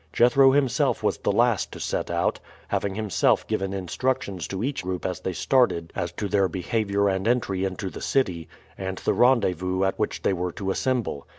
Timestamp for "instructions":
3.71-4.47